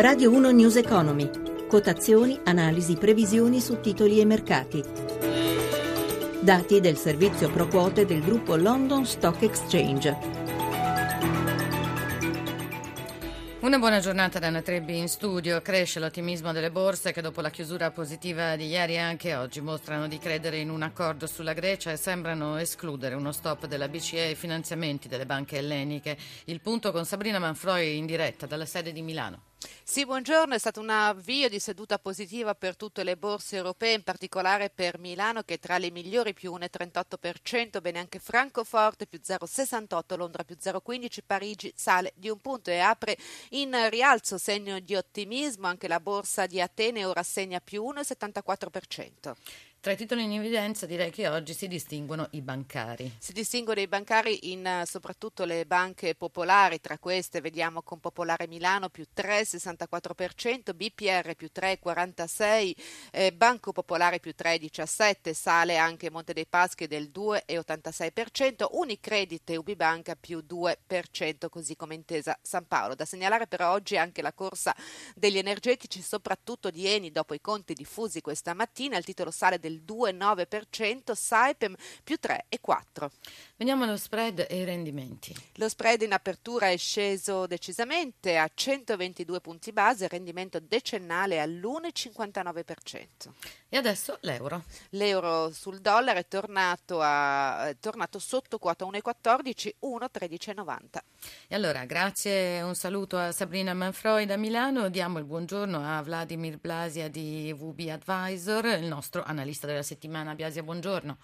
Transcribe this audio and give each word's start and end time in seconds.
Radio 0.00 0.30
1 0.30 0.50
News 0.52 0.76
Economy. 0.76 1.28
Quotazioni, 1.68 2.40
analisi, 2.44 2.94
previsioni 2.94 3.60
su 3.60 3.80
titoli 3.80 4.18
e 4.18 4.24
mercati. 4.24 4.82
Dati 6.40 6.80
del 6.80 6.96
servizio 6.96 7.50
pro 7.50 7.66
quote 7.66 8.06
del 8.06 8.22
gruppo 8.22 8.56
London 8.56 9.04
Stock 9.04 9.42
Exchange. 9.42 10.16
Una 13.60 13.78
buona 13.78 14.00
giornata 14.00 14.38
da 14.38 14.46
Anna 14.46 14.62
Trebbi 14.62 14.96
in 14.96 15.06
studio. 15.06 15.60
Cresce 15.60 16.00
l'ottimismo 16.00 16.50
delle 16.52 16.70
borse 16.70 17.12
che 17.12 17.20
dopo 17.20 17.42
la 17.42 17.50
chiusura 17.50 17.90
positiva 17.90 18.56
di 18.56 18.68
ieri 18.68 18.98
anche 18.98 19.34
oggi 19.34 19.60
mostrano 19.60 20.08
di 20.08 20.16
credere 20.16 20.60
in 20.60 20.70
un 20.70 20.80
accordo 20.80 21.26
sulla 21.26 21.52
Grecia 21.52 21.92
e 21.92 21.98
sembrano 21.98 22.56
escludere 22.56 23.14
uno 23.14 23.32
stop 23.32 23.66
della 23.66 23.86
BCE 23.86 24.28
ai 24.28 24.34
finanziamenti 24.34 25.08
delle 25.08 25.26
banche 25.26 25.58
elleniche. 25.58 26.16
Il 26.46 26.62
punto 26.62 26.90
con 26.90 27.04
Sabrina 27.04 27.38
Manfroi 27.38 27.98
in 27.98 28.06
diretta 28.06 28.46
dalla 28.46 28.64
sede 28.64 28.92
di 28.92 29.02
Milano. 29.02 29.42
Sì, 29.84 30.06
buongiorno. 30.06 30.54
È 30.54 30.58
stato 30.58 30.80
un 30.80 30.88
avvio 30.88 31.50
di 31.50 31.58
seduta 31.58 31.98
positiva 31.98 32.54
per 32.54 32.76
tutte 32.76 33.04
le 33.04 33.18
borse 33.18 33.56
europee, 33.56 33.92
in 33.92 34.02
particolare 34.02 34.70
per 34.70 34.98
Milano 34.98 35.42
che 35.42 35.54
è 35.54 35.58
tra 35.58 35.76
le 35.76 35.90
migliori 35.90 36.32
più 36.32 36.54
1,38%, 36.54 37.80
bene 37.82 37.98
anche 37.98 38.18
Francoforte 38.18 39.06
più 39.06 39.20
0,68%, 39.22 40.16
Londra 40.16 40.44
più 40.44 40.56
0,15%, 40.58 41.18
Parigi 41.26 41.72
sale 41.76 42.12
di 42.16 42.30
un 42.30 42.38
punto 42.40 42.70
e 42.70 42.78
apre 42.78 43.18
in 43.50 43.76
rialzo, 43.90 44.38
segno 44.38 44.78
di 44.80 44.94
ottimismo. 44.94 45.66
Anche 45.66 45.88
la 45.88 46.00
borsa 46.00 46.46
di 46.46 46.58
Atene 46.58 47.04
ora 47.04 47.22
segna 47.22 47.60
più 47.60 47.82
1,74%. 47.82 49.34
Tra 49.82 49.92
i 49.92 49.96
titoli 49.96 50.24
in 50.24 50.32
evidenza 50.32 50.84
direi 50.84 51.10
che 51.10 51.26
oggi 51.26 51.54
si 51.54 51.66
distinguono 51.66 52.28
i 52.32 52.42
bancari. 52.42 53.14
Si 53.18 53.32
distinguono 53.32 53.80
i 53.80 53.88
bancari 53.88 54.52
in 54.52 54.82
uh, 54.82 54.84
soprattutto 54.84 55.46
le 55.46 55.64
banche 55.64 56.14
popolari, 56.14 56.82
tra 56.82 56.98
queste 56.98 57.40
vediamo 57.40 57.80
con 57.80 57.98
Popolare 57.98 58.46
Milano 58.46 58.90
più 58.90 59.06
3,64%, 59.16 60.74
BPR 60.74 61.34
più 61.34 61.48
3,46%, 61.50 62.74
eh, 63.10 63.32
Banco 63.32 63.72
Popolare 63.72 64.20
più 64.20 64.34
3,17%, 64.36 65.32
sale 65.32 65.78
anche 65.78 66.10
Monte 66.10 66.34
dei 66.34 66.46
Paschi 66.46 66.86
del 66.86 67.10
2,86%, 67.10 68.66
Unicredit 68.72 69.48
e 69.48 69.56
Ubibanca 69.56 70.14
più 70.14 70.44
2%, 70.46 71.48
così 71.48 71.74
come 71.74 71.94
intesa 71.94 72.38
San 72.42 72.66
Paolo. 72.66 72.94
Da 72.94 73.06
segnalare 73.06 73.46
però 73.46 73.72
oggi 73.72 73.96
anche 73.96 74.20
la 74.20 74.34
corsa 74.34 74.76
degli 75.14 75.38
energetici, 75.38 76.02
soprattutto 76.02 76.68
di 76.70 76.86
Eni 76.86 77.10
dopo 77.10 77.32
i 77.32 77.40
conti 77.40 77.72
diffusi 77.72 78.20
questa 78.20 78.52
mattina, 78.52 78.98
il 78.98 79.04
titolo 79.04 79.30
sale 79.30 79.58
del 79.58 79.68
del 79.70 79.82
2,9%, 79.86 81.12
Saipem 81.12 81.74
più 82.02 82.18
3,4%. 82.20 83.10
Veniamo 83.56 83.84
allo 83.84 83.96
spread 83.96 84.46
e 84.48 84.58
ai 84.58 84.64
rendimenti. 84.64 85.34
Lo 85.54 85.68
spread 85.68 86.02
in 86.02 86.12
apertura 86.12 86.70
è 86.70 86.76
sceso 86.76 87.46
decisamente 87.46 88.36
a 88.38 88.50
122 88.52 89.40
punti 89.40 89.72
base, 89.72 90.08
rendimento 90.08 90.58
decennale 90.60 91.40
all'1,59%. 91.40 93.06
E 93.72 93.76
adesso 93.76 94.18
l'euro. 94.22 94.64
L'euro 94.90 95.50
sul 95.52 95.78
dollaro 95.78 96.18
è 96.18 96.26
tornato, 96.26 96.98
a, 97.00 97.68
è 97.68 97.76
tornato 97.78 98.18
sotto 98.18 98.58
quota 98.58 98.84
1,14, 98.84 99.74
1,13,90. 99.80 100.98
E 101.46 101.54
allora, 101.54 101.84
grazie 101.84 102.62
un 102.62 102.74
saluto 102.74 103.16
a 103.16 103.30
Sabrina 103.30 103.72
Manfroi 103.72 104.26
da 104.26 104.36
Milano. 104.36 104.88
Diamo 104.88 105.18
il 105.18 105.24
buongiorno 105.24 105.80
a 105.84 106.02
Vladimir 106.02 106.58
Blasia 106.58 107.08
di 107.08 107.54
VB 107.56 107.90
Advisor, 107.90 108.64
il 108.64 108.86
nostro 108.86 109.22
analista 109.22 109.68
della 109.68 109.82
settimana. 109.82 110.34
Biasia, 110.34 110.64
buongiorno. 110.64 111.16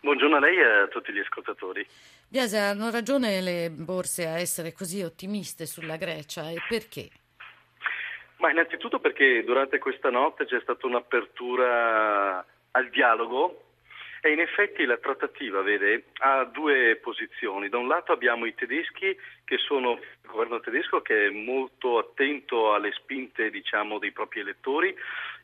Buongiorno 0.00 0.36
a 0.36 0.40
lei 0.40 0.58
e 0.58 0.62
a 0.62 0.88
tutti 0.88 1.10
gli 1.10 1.20
ascoltatori. 1.20 1.86
Biasia, 2.28 2.64
hanno 2.68 2.90
ragione 2.90 3.40
le 3.40 3.70
borse 3.70 4.26
a 4.26 4.38
essere 4.38 4.74
così 4.74 5.02
ottimiste 5.02 5.64
sulla 5.64 5.96
Grecia 5.96 6.50
e 6.50 6.58
perché? 6.68 7.08
Ma 8.38 8.50
innanzitutto 8.50 9.00
perché 9.00 9.42
durante 9.44 9.78
questa 9.78 10.10
notte 10.10 10.46
c'è 10.46 10.60
stata 10.60 10.86
un'apertura 10.86 12.44
al 12.70 12.88
dialogo 12.90 13.64
e 14.20 14.32
in 14.32 14.40
effetti 14.40 14.84
la 14.84 14.96
trattativa 14.96 15.60
vede, 15.62 16.04
ha 16.18 16.44
due 16.44 16.96
posizioni. 16.96 17.68
Da 17.68 17.78
un 17.78 17.88
lato 17.88 18.12
abbiamo 18.12 18.46
i 18.46 18.54
tedeschi 18.54 19.16
che 19.44 19.58
sono 19.58 19.92
il 19.92 20.28
governo 20.28 20.60
tedesco 20.60 21.00
che 21.00 21.26
è 21.26 21.30
molto 21.30 21.98
attento 21.98 22.74
alle 22.74 22.92
spinte 22.92 23.50
diciamo, 23.50 23.98
dei 23.98 24.12
propri 24.12 24.40
elettori, 24.40 24.94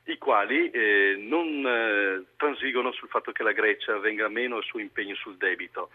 i 0.06 0.18
quali 0.18 0.70
eh, 0.70 1.16
non 1.18 1.64
eh, 1.66 2.24
transigono 2.36 2.92
sul 2.92 3.08
fatto 3.08 3.32
che 3.32 3.42
la 3.42 3.52
Grecia 3.52 3.98
venga 3.98 4.28
meno 4.28 4.58
il 4.58 4.64
suo 4.64 4.78
impegno 4.80 5.14
sul 5.14 5.36
debito. 5.36 5.90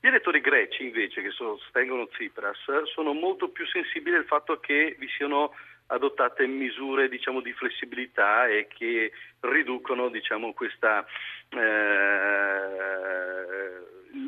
Gli 0.00 0.08
elettori 0.08 0.40
greci 0.40 0.84
invece 0.84 1.22
che 1.22 1.30
sostengono 1.30 2.08
Tsipras 2.08 2.82
sono 2.92 3.12
molto 3.12 3.48
più 3.50 3.64
sensibili 3.66 4.16
al 4.16 4.24
fatto 4.24 4.58
che 4.58 4.96
vi 4.98 5.08
siano 5.16 5.52
adottate 5.92 6.46
misure 6.46 7.08
diciamo, 7.08 7.40
di 7.40 7.52
flessibilità 7.52 8.46
e 8.46 8.66
che 8.66 9.12
riducono 9.40 10.08
diciamo, 10.08 10.52
questa, 10.52 11.06
eh, 11.50 11.58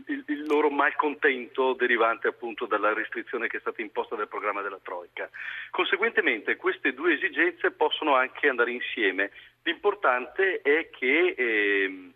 il, 0.06 0.24
il, 0.26 0.46
loro 0.46 0.70
malcontento 0.70 1.72
derivante 1.72 2.28
appunto 2.28 2.66
dalla 2.66 2.92
restrizione 2.92 3.48
che 3.48 3.56
è 3.56 3.60
stata 3.60 3.80
imposta 3.80 4.14
dal 4.14 4.28
programma 4.28 4.60
della 4.60 4.78
Troica. 4.82 5.28
Conseguentemente 5.70 6.56
queste 6.56 6.92
due 6.92 7.14
esigenze 7.14 7.70
possono 7.70 8.14
anche 8.14 8.48
andare 8.48 8.70
insieme. 8.70 9.30
L'importante 9.62 10.60
è 10.60 10.90
che 10.90 11.34
eh, 11.36 12.10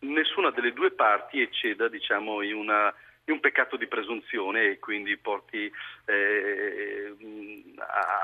nessuna 0.00 0.50
delle 0.50 0.72
due 0.72 0.90
parti 0.90 1.40
ecceda 1.40 1.88
diciamo, 1.88 2.42
in 2.42 2.54
una 2.54 2.92
di 3.30 3.32
un 3.32 3.40
peccato 3.40 3.76
di 3.76 3.86
presunzione 3.86 4.72
e 4.72 4.78
quindi 4.80 5.16
porti 5.16 5.70
eh, 6.06 7.14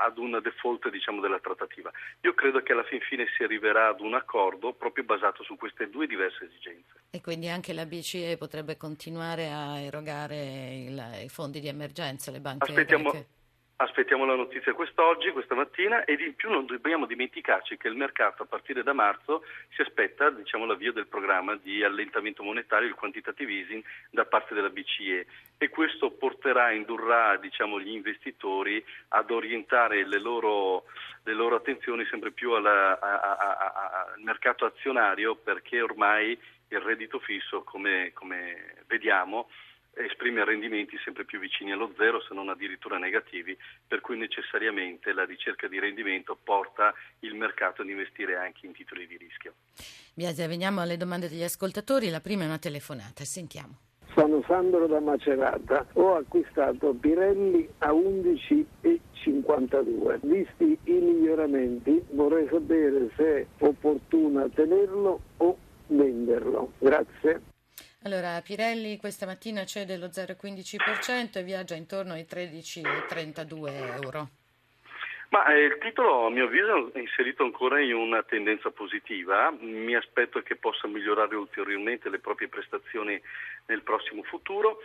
ad 0.05 0.17
un 0.17 0.39
default 0.43 0.89
diciamo, 0.89 1.21
della 1.21 1.39
trattativa. 1.39 1.89
Io 2.21 2.33
credo 2.33 2.61
che 2.61 2.73
alla 2.73 2.83
fin 2.83 2.99
fine 2.99 3.25
si 3.35 3.43
arriverà 3.43 3.87
ad 3.87 4.01
un 4.01 4.13
accordo 4.13 4.73
proprio 4.73 5.05
basato 5.05 5.43
su 5.43 5.55
queste 5.55 5.89
due 5.89 6.07
diverse 6.07 6.45
esigenze. 6.45 7.05
E 7.09 7.21
quindi 7.21 7.47
anche 7.47 7.71
la 7.71 7.85
BCE 7.85 8.35
potrebbe 8.37 8.75
continuare 8.75 9.49
a 9.49 9.79
erogare 9.79 10.35
il, 10.85 11.23
i 11.23 11.29
fondi 11.29 11.61
di 11.61 11.69
emergenza, 11.69 12.29
le 12.29 12.41
banche 12.41 12.65
Aspettiamo, 12.65 13.11
greche? 13.11 13.27
Aspettiamo 13.79 14.25
la 14.25 14.33
notizia 14.33 14.73
quest'oggi, 14.73 15.29
questa 15.29 15.53
mattina, 15.53 16.03
ed 16.03 16.19
in 16.21 16.33
più 16.33 16.49
non 16.49 16.65
dobbiamo 16.65 17.05
dimenticarci 17.05 17.77
che 17.77 17.87
il 17.87 17.95
mercato 17.95 18.41
a 18.41 18.47
partire 18.47 18.81
da 18.81 18.91
marzo 18.91 19.43
si 19.69 19.81
aspetta 19.81 20.31
diciamo, 20.31 20.65
l'avvio 20.65 20.91
del 20.91 21.05
programma 21.05 21.55
di 21.55 21.83
allentamento 21.83 22.41
monetario, 22.41 22.87
il 22.87 22.95
quantitative 22.95 23.51
easing, 23.51 23.83
da 24.09 24.25
parte 24.25 24.55
della 24.55 24.71
BCE 24.71 25.27
e. 25.59 25.69
Questo 25.69 26.09
porterà, 26.09 26.71
indurrà 26.71 27.37
diciamo, 27.37 27.79
gli 27.79 27.91
investitori 27.91 28.83
ad 29.09 29.29
orientare 29.29 30.07
le 30.07 30.19
loro, 30.19 30.85
le 31.21 31.33
loro 31.35 31.57
attenzioni 31.57 32.03
sempre 32.05 32.31
più 32.31 32.53
alla, 32.53 32.99
a, 32.99 33.19
a, 33.19 33.37
a, 33.37 34.07
al 34.15 34.21
mercato 34.23 34.65
azionario 34.65 35.35
perché 35.35 35.81
ormai 35.81 36.31
il 36.69 36.79
reddito 36.79 37.19
fisso, 37.19 37.61
come, 37.61 38.09
come 38.13 38.81
vediamo, 38.87 39.49
esprime 39.97 40.45
rendimenti 40.45 40.97
sempre 41.03 41.25
più 41.25 41.39
vicini 41.39 41.71
allo 41.71 41.91
zero, 41.97 42.21
se 42.21 42.33
non 42.33 42.49
addirittura 42.49 42.97
negativi, 42.97 43.55
per 43.87 44.01
cui 44.01 44.17
necessariamente 44.17 45.13
la 45.13 45.25
ricerca 45.25 45.67
di 45.67 45.79
rendimento 45.79 46.37
porta 46.41 46.93
il 47.19 47.35
mercato 47.35 47.81
ad 47.81 47.89
investire 47.89 48.37
anche 48.37 48.65
in 48.65 48.71
titoli 48.73 49.05
di 49.07 49.17
rischio. 49.17 49.53
Biasia, 50.13 50.47
veniamo 50.47 50.79
alle 50.81 50.97
domande 50.97 51.29
degli 51.29 51.43
ascoltatori. 51.43 52.09
La 52.09 52.21
prima 52.21 52.43
è 52.43 52.47
una 52.47 52.59
telefonata, 52.59 53.23
sentiamo. 53.23 53.79
Sono 54.13 54.43
Sandro 54.47 54.87
da 54.87 54.99
Macerata, 54.99 55.85
ho 55.93 56.15
acquistato 56.15 56.91
Pirelli 56.93 57.69
a 57.79 57.91
11,52. 57.91 60.19
Visti 60.23 60.77
i 60.85 60.93
miglioramenti 60.93 62.03
vorrei 62.11 62.47
sapere 62.49 63.11
se 63.15 63.41
è 63.41 63.45
opportuno 63.59 64.49
tenerlo 64.49 65.21
o 65.37 65.57
venderlo. 65.87 66.71
Grazie. 66.79 67.41
Allora, 68.07 68.39
Pirelli 68.41 68.95
questa 68.95 69.25
mattina 69.25 69.65
cede 69.65 69.97
lo 69.97 70.05
0,15% 70.05 71.39
e 71.39 71.43
viaggia 71.43 71.75
intorno 71.75 72.13
ai 72.13 72.25
13,32 72.25 74.01
euro. 74.01 74.29
Ma 75.27 75.45
eh, 75.47 75.65
il 75.65 75.77
titolo, 75.81 76.27
a 76.27 76.29
mio 76.29 76.45
avviso, 76.45 76.93
è 76.93 76.99
inserito 76.99 77.43
ancora 77.43 77.81
in 77.81 77.93
una 77.93 78.23
tendenza 78.23 78.71
positiva. 78.71 79.53
Mi 79.59 79.93
aspetto 79.93 80.41
che 80.41 80.55
possa 80.55 80.87
migliorare 80.87 81.35
ulteriormente 81.35 82.07
le 82.07 82.19
proprie 82.19 82.47
prestazioni 82.47 83.21
nel 83.65 83.81
prossimo 83.81 84.23
futuro. 84.23 84.77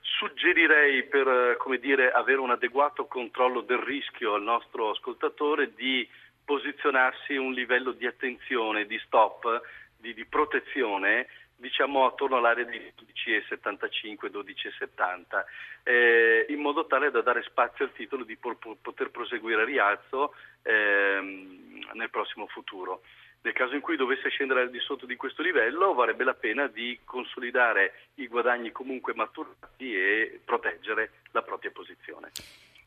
Suggerirei, 0.00 1.02
per 1.02 1.58
dire, 1.80 2.10
avere 2.12 2.40
un 2.40 2.50
adeguato 2.50 3.04
controllo 3.04 3.60
del 3.60 3.76
rischio 3.76 4.32
al 4.32 4.42
nostro 4.42 4.88
ascoltatore, 4.88 5.74
di 5.74 6.08
posizionarsi 6.42 7.36
un 7.36 7.52
livello 7.52 7.92
di 7.92 8.06
attenzione, 8.06 8.86
di 8.86 8.98
stop, 9.04 9.60
di, 9.98 10.14
di 10.14 10.24
protezione 10.24 11.26
diciamo 11.60 12.06
attorno 12.06 12.36
all'area 12.36 12.64
di 12.64 12.78
12,75, 12.78 14.30
12,70, 14.30 15.44
eh, 15.84 16.46
in 16.48 16.58
modo 16.60 16.86
tale 16.86 17.10
da 17.10 17.20
dare 17.20 17.42
spazio 17.42 17.84
al 17.84 17.92
titolo 17.92 18.24
di 18.24 18.36
poter 18.36 19.10
proseguire 19.10 19.62
a 19.62 19.64
rialzo 19.64 20.34
ehm, 20.62 21.90
nel 21.92 22.10
prossimo 22.10 22.46
futuro. 22.46 23.02
Nel 23.42 23.54
caso 23.54 23.74
in 23.74 23.80
cui 23.80 23.96
dovesse 23.96 24.28
scendere 24.28 24.62
al 24.62 24.70
di 24.70 24.80
sotto 24.80 25.06
di 25.06 25.16
questo 25.16 25.42
livello, 25.42 25.94
varrebbe 25.94 26.24
la 26.24 26.34
pena 26.34 26.66
di 26.66 26.98
consolidare 27.04 28.08
i 28.16 28.26
guadagni 28.26 28.70
comunque 28.70 29.14
maturati 29.14 29.94
e 29.94 30.40
proteggere 30.44 31.12
la 31.30 31.42
propria 31.42 31.70
posizione. 31.70 32.30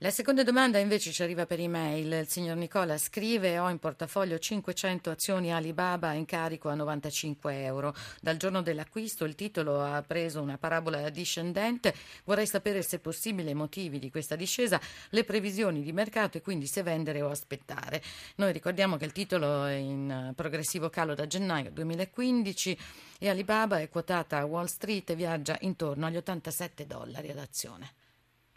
La 0.04 0.12
seconda 0.12 0.44
domanda 0.44 0.80
invece 0.80 1.14
ci 1.14 1.24
arriva 1.24 1.46
per 1.46 1.62
email. 1.62 2.12
Il 2.12 2.28
signor 2.28 2.58
Nicola 2.58 2.98
scrive: 2.98 3.58
Ho 3.58 3.70
in 3.70 3.80
portafoglio 3.80 4.38
500 4.38 5.10
azioni 5.10 5.54
Alibaba 5.54 6.12
in 6.12 6.26
carico 6.26 6.68
a 6.68 6.76
95 6.76 7.64
euro. 7.64 7.96
Dal 8.20 8.36
giorno 8.36 8.62
dell'acquisto 8.62 9.24
il 9.24 9.34
titolo 9.36 9.82
ha 9.82 10.02
preso 10.02 10.42
una 10.42 10.58
parabola 10.58 11.10
discendente. 11.10 11.96
Vorrei 12.26 12.46
sapere 12.46 12.82
se 12.82 13.00
possibile 13.00 13.52
i 13.52 13.54
motivi 13.54 13.98
di 13.98 14.12
questa 14.12 14.36
discesa, 14.36 14.78
le 15.12 15.24
previsioni 15.24 15.82
di 15.82 15.94
mercato 15.94 16.36
e 16.36 16.42
quindi 16.42 16.68
se 16.68 16.84
vendere 16.84 17.22
o 17.22 17.30
aspettare. 17.30 18.04
Noi 18.36 18.52
ricordiamo 18.52 18.98
che 18.98 19.06
il 19.06 19.14
titolo 19.14 19.64
è 19.64 19.76
in 19.76 20.34
progressivo 20.36 20.90
calo 20.90 21.16
da 21.16 21.28
gennaio 21.28 21.72
2015 21.72 22.78
e 23.20 23.30
Alibaba 23.30 23.80
è 23.80 23.88
quotata 23.88 24.40
a 24.40 24.44
Wall 24.44 24.66
Street 24.66 25.12
e 25.12 25.16
viaggia 25.16 25.56
intorno 25.62 26.08
agli 26.08 26.18
87 26.18 26.86
dollari 26.86 27.30
ad 27.30 27.38
azione. 27.38 28.03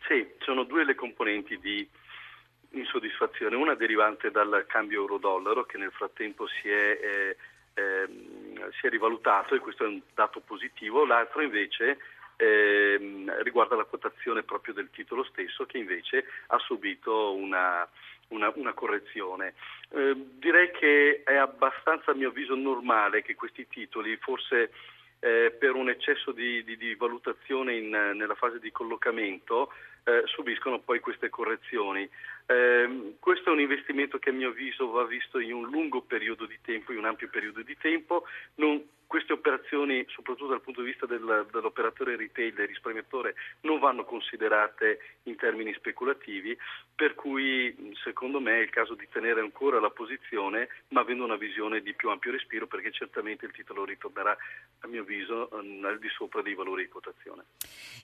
Sì, 0.07 0.27
sono 0.39 0.65
due 0.65 0.85
le 0.85 0.95
componenti 0.95 1.59
di 1.59 1.87
insoddisfazione, 2.71 3.57
una 3.57 3.75
derivante 3.75 4.31
dal 4.31 4.65
cambio 4.69 5.01
euro-dollaro 5.01 5.65
che 5.65 5.79
nel 5.79 5.91
frattempo 5.91 6.47
si 6.47 6.69
è, 6.69 6.99
eh, 7.03 7.37
eh, 7.75 8.09
si 8.79 8.87
è, 8.87 8.91
rivalutato 8.91 9.55
e 9.55 9.59
questo 9.59 9.85
è 9.85 9.89
un 9.89 10.01
dato 10.15 10.41
positivo, 10.41 11.05
l'altro 11.05 11.43
invece 11.43 11.99
eh, 12.37 13.25
riguarda 13.43 13.77
la 13.77 13.85
quotazione 13.85 14.43
proprio 14.43 14.75
del 14.75 14.91
titolo 14.91 15.25
stesso 15.25 15.65
che 15.67 15.79
invece 15.79 16.25
ha 16.49 16.59
subito 16.59 17.35
una, 17.35 17.89
una, 18.29 18.53
una 18.55 18.75
correzione. 18.75 19.55
Eh, 19.91 20.15
direi 20.39 20.71
che 20.73 21.23
è 21.25 21.35
abbastanza 21.35 22.13
a 22.13 22.15
mio 22.15 22.29
avviso 22.29 22.55
normale 22.55 23.23
che 23.23 23.35
questi 23.35 23.67
titoli 23.67 24.17
forse 24.19 24.71
eh, 25.21 25.55
per 25.59 25.75
un 25.75 25.89
eccesso 25.89 26.33
di, 26.33 26.63
di, 26.65 26.77
di 26.77 26.95
valutazione 26.95 27.77
in, 27.77 27.89
nella 27.89 28.35
fase 28.35 28.59
di 28.59 28.71
collocamento 28.71 29.73
eh, 30.05 30.23
subiscono 30.27 30.79
poi 30.79 31.01
queste 31.01 31.29
correzioni. 31.29 32.09
Eh, 32.47 33.15
questo 33.19 33.51
è 33.51 33.53
un 33.53 33.61
investimento 33.61 34.19
che 34.19 34.31
a 34.31 34.33
mio 34.33 34.51
avviso 34.51 34.91
va 34.91 35.05
visto 35.05 35.41
in 35.41 35.53
un 35.53 35.69
lungo 35.69 36.03
periodo 36.03 36.47
di 36.47 36.59
tempo, 36.63 36.93
in 36.93 36.99
un 36.99 37.07
ampio 37.07 37.29
periodo 37.29 37.63
di 37.63 37.77
tempo. 37.77 38.25
Non, 38.57 38.83
queste 39.07 39.33
operazioni, 39.33 40.05
soprattutto 40.09 40.51
dal 40.51 40.61
punto 40.61 40.81
di 40.81 40.89
vista 40.89 41.07
del, 41.07 41.47
dell'operatore 41.51 42.17
retail, 42.17 42.55
del 42.55 42.69
risparmiatore, 42.69 43.35
non 43.63 43.79
vanno 43.79 44.05
considerate 44.05 45.01
in 45.25 45.37
termini 45.37 45.73
speculativi, 45.75 46.57
per 46.97 47.15
cui 47.15 47.95
secondo 48.03 48.41
me 48.41 48.57
è 48.57 48.63
il 48.63 48.71
caso 48.71 48.95
di 48.95 49.07
tenere 49.13 49.41
ancora 49.41 49.79
la 49.79 49.91
posizione, 49.91 50.69
ma 50.89 51.03
avendo 51.03 51.25
una 51.25 51.37
visione 51.37 51.83
di 51.83 51.93
più 51.93 52.09
ampio 52.09 52.33
respiro, 52.33 52.67
perché 52.67 52.91
certamente 52.91 53.45
il 53.45 53.53
titolo 53.53 53.85
ritornerà, 53.85 54.35
a 54.81 54.87
mio 54.87 55.03
avviso, 55.03 55.51
al 55.51 55.99
di 56.01 56.09
sopra 56.09 56.41
dei 56.41 56.55
valori 56.55 56.85
di 56.85 56.89
quotazione. 56.89 57.45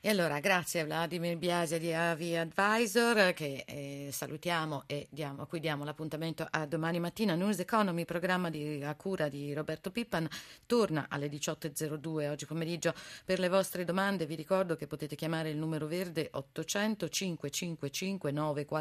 E 0.03 0.11
allora, 0.11 0.41
grazie 0.41 0.81
a 0.81 0.85
Vladimir 0.85 1.39
Biasia 1.39 1.79
di 1.79 1.93
Avi 1.95 2.37
Advisor, 2.37 3.33
che 3.33 3.65
eh, 3.67 4.09
salutiamo 4.13 4.85
e 4.87 5.07
diamo, 5.11 5.43
a 5.43 5.47
cui 5.47 5.61
diamo 5.61 5.85
l'appuntamento 5.85 6.47
a 6.51 6.67
domani 6.67 7.01
mattina. 7.01 7.35
News 7.35 7.61
Economy, 7.61 8.05
programma 8.05 8.51
di, 8.51 8.83
a 8.85 8.95
cura 8.95 9.29
di 9.29 9.55
Roberto 9.55 9.91
Pippan, 9.91 10.29
torna 10.67 11.07
alle 11.09 11.29
18.02 11.29 12.29
oggi 12.29 12.45
pomeriggio. 12.45 12.93
Per 13.25 13.39
le 13.39 13.49
vostre 13.49 13.85
domande 13.85 14.27
vi 14.27 14.35
ricordo 14.35 14.77
che 14.77 14.87
potete 14.87 15.17
chiamare 15.17 15.49
il 15.49 15.57
numero 15.57 15.87
verde 15.87 16.29
800 16.31 17.09
555 17.09 18.31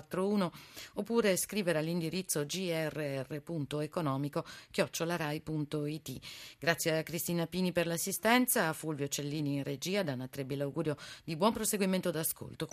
941 0.10 0.52
oppure 0.96 1.36
scrivere 1.38 1.80
all'indirizzo 1.80 2.46
grr.economico 2.46 4.44
chiocciolarai.it. 4.72 6.20
Grazie 6.60 6.98
a 6.98 7.04
Cristina 7.04 7.48
Pini 7.48 7.72
per 7.72 7.88
l'assistenza, 7.88 8.68
a 8.68 8.74
Fulvio 8.74 9.08
Cellini 9.08 9.56
in 9.56 9.64
regia, 9.64 10.04
da 10.04 10.14
Anna 10.14 10.28
Trebbi 10.28 10.56
l'augurio 10.56 10.98
di 11.24 11.36
buon 11.36 11.54
proseguimento 11.54 12.12
d'ascolto. 12.12 12.68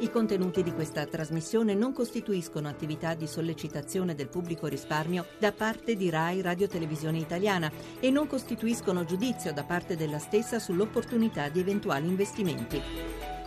I 0.00 0.10
contenuti 0.10 0.62
di 0.62 0.72
questa 0.72 1.06
trasmissione 1.06 1.72
non 1.72 1.92
costituiscono 1.92 2.68
attività 2.68 3.14
di 3.14 3.26
sollecitazione 3.26 4.14
del 4.14 4.28
pubblico 4.28 4.66
risparmio 4.66 5.24
da 5.38 5.52
parte 5.52 5.94
di 5.94 6.10
RAI 6.10 6.42
Radio 6.42 6.66
Televisione 6.66 7.18
Italiana 7.18 7.72
e 8.00 8.10
non 8.10 8.26
costituiscono 8.26 9.04
giudizio 9.04 9.52
da 9.52 9.64
parte 9.64 9.96
della 9.96 10.18
stessa 10.18 10.58
sull'opportunità 10.58 11.48
di 11.48 11.60
eventuali 11.60 12.08
investimenti. 12.08 13.33